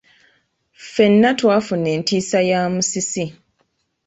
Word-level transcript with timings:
Ffenna 0.83 1.29
twafuna 1.39 1.89
entiisa 1.97 2.39
ya 2.49 2.59
musisi. 2.73 3.25